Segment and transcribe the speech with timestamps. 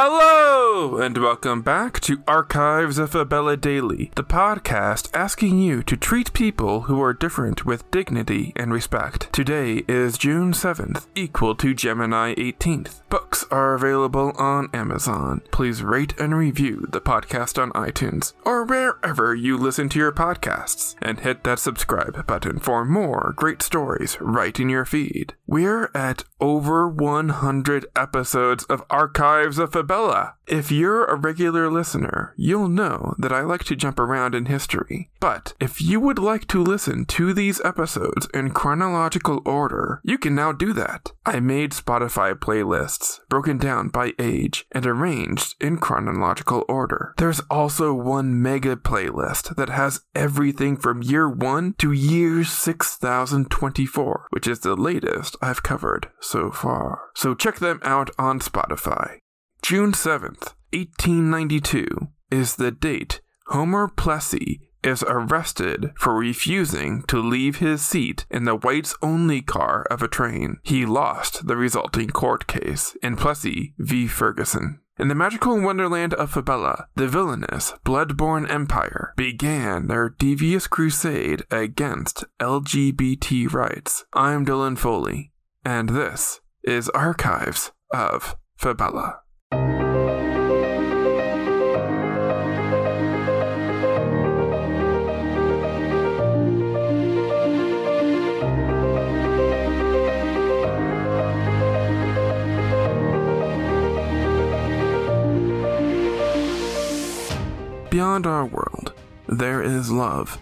[0.00, 0.27] Hello,
[0.78, 6.82] and welcome back to Archives of Fabella Daily, the podcast asking you to treat people
[6.82, 9.32] who are different with dignity and respect.
[9.32, 13.00] Today is June 7th, equal to Gemini 18th.
[13.08, 15.40] Books are available on Amazon.
[15.50, 20.94] Please rate and review the podcast on iTunes or wherever you listen to your podcasts,
[21.02, 25.34] and hit that subscribe button for more great stories right in your feed.
[25.44, 30.34] We're at over 100 episodes of Archives of Fabella.
[30.48, 35.10] If you're a regular listener, you'll know that I like to jump around in history.
[35.20, 40.34] But if you would like to listen to these episodes in chronological order, you can
[40.34, 41.12] now do that.
[41.26, 47.12] I made Spotify playlists broken down by age and arranged in chronological order.
[47.18, 54.48] There's also one mega playlist that has everything from year 1 to year 6024, which
[54.48, 57.02] is the latest I've covered so far.
[57.14, 59.18] So check them out on Spotify.
[59.62, 67.84] June 7th, 1892 is the date Homer Plessy is arrested for refusing to leave his
[67.84, 70.58] seat in the whites only car of a train.
[70.62, 74.06] He lost the resulting court case in Plessy v.
[74.06, 74.80] Ferguson.
[74.98, 82.24] In the magical wonderland of Fabella, the villainous Bloodborne Empire began their devious crusade against
[82.40, 84.04] LGBT rights.
[84.12, 85.32] I'm Dylan Foley,
[85.64, 89.20] and this is Archives of Fabella.
[107.90, 108.92] Beyond our world,
[109.26, 110.38] there is love.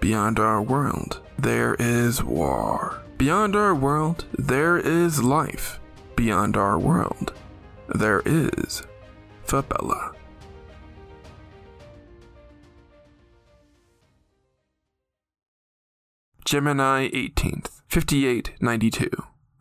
[0.00, 3.04] Beyond our world, there is war.
[3.18, 5.78] Beyond our world, there is life.
[6.16, 7.34] Beyond our world,
[7.94, 8.82] there is
[9.44, 10.12] Fabella.
[16.44, 19.08] Gemini 18th, 5892,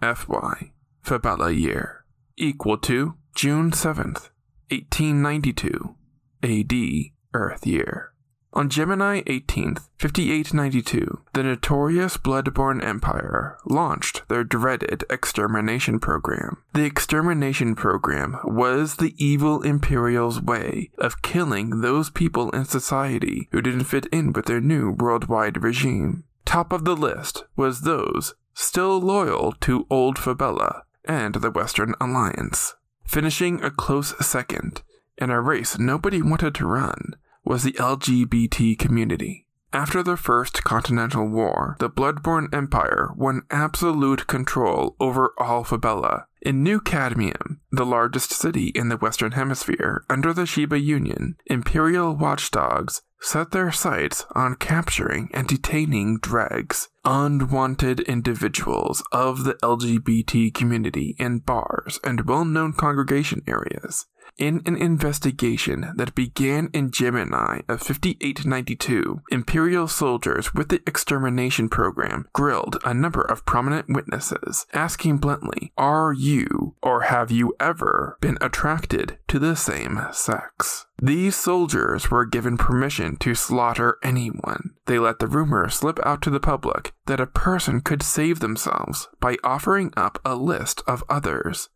[0.02, 0.72] FY,
[1.04, 2.04] Fabella year,
[2.36, 4.30] equal to June 7th,
[4.72, 5.96] 1892,
[6.44, 6.74] AD,
[7.34, 8.12] Earth year.
[8.54, 16.58] On Gemini 18th, 5892, the notorious Bloodborne Empire launched their dreaded extermination program.
[16.74, 23.62] The extermination program was the evil Imperial's way of killing those people in society who
[23.62, 26.26] didn't fit in with their new worldwide regime.
[26.44, 32.76] Top of the list was those still loyal to Old Fabella and the Western Alliance.
[33.06, 34.82] Finishing a close second,
[35.22, 37.16] in a race nobody wanted to run,
[37.46, 39.46] was the LGBT community.
[39.74, 46.26] After the First Continental War, the Bloodborne Empire won absolute control over all Fabella.
[46.42, 52.14] In New Cadmium, the largest city in the Western Hemisphere under the Sheba Union, Imperial
[52.16, 61.16] watchdogs set their sights on capturing and detaining dregs, unwanted individuals of the LGBT community
[61.18, 64.08] in bars and well known congregation areas.
[64.38, 72.28] In an investigation that began in Gemini of 5892, Imperial soldiers with the extermination program
[72.34, 78.38] grilled a number of prominent witnesses, asking bluntly, Are you, or have you ever, been
[78.42, 80.88] attracted to the same sex?
[81.02, 84.72] These soldiers were given permission to slaughter anyone.
[84.86, 89.08] They let the rumor slip out to the public that a person could save themselves
[89.20, 91.70] by offering up a list of others.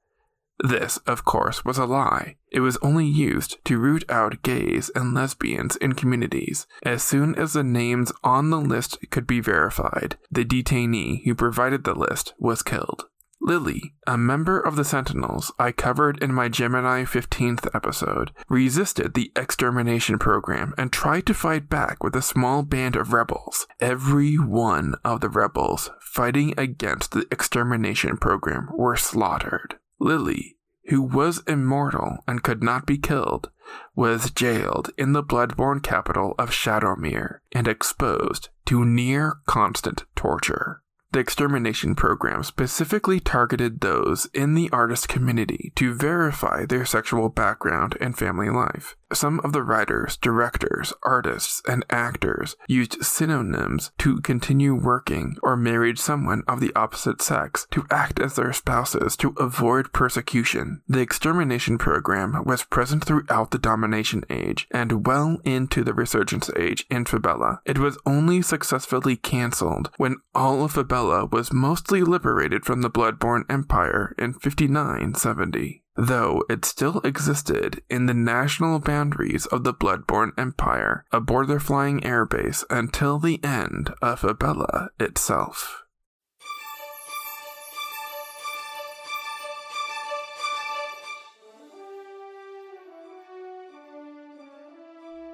[0.60, 2.38] This, of course, was a lie.
[2.52, 6.66] It was only used to root out gays and lesbians in communities.
[6.84, 11.84] As soon as the names on the list could be verified, the detainee who provided
[11.84, 13.06] the list was killed.
[13.42, 19.32] Lily, a member of the Sentinels I covered in my Gemini 15th episode, resisted the
[19.36, 23.68] extermination program and tried to fight back with a small band of rebels.
[23.80, 29.76] Every one of the rebels fighting against the extermination program were slaughtered.
[30.00, 30.58] Lily,
[30.88, 33.50] who was immortal and could not be killed,
[33.96, 40.82] was jailed in the bloodborne capital of Shadowmere and exposed to near constant torture.
[41.12, 47.98] The extermination program specifically targeted those in the artist community to verify their sexual background
[48.02, 48.98] and family life.
[49.14, 56.00] Some of the writers, directors, artists, and actors used synonyms to continue working or married
[56.00, 60.82] someone of the opposite sex to act as their spouses to avoid persecution.
[60.88, 66.86] The extermination program was present throughout the domination age and well into the resurgence age
[66.90, 67.62] in Fabella.
[67.66, 73.44] It was only successfully cancelled when all of Fabella was mostly liberated from the Bloodborne
[73.50, 81.06] Empire in 5970 though it still existed in the national boundaries of the Bloodborne Empire,
[81.12, 85.84] a border flying airbase until the end of Fabella itself.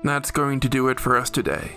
[0.03, 1.73] That's going to do it for us today.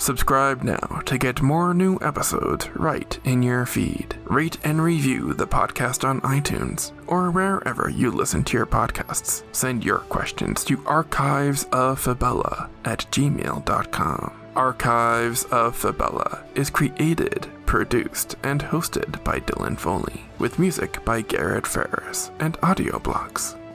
[0.00, 4.16] Subscribe now to get more new episodes right in your feed.
[4.24, 9.42] Rate and review the podcast on iTunes or wherever you listen to your podcasts.
[9.52, 14.32] Send your questions to archivesofabella at gmail.com.
[14.56, 21.66] Archives of Fabella is created, produced, and hosted by Dylan Foley, with music by Garrett
[21.66, 23.54] Ferris and audio blocks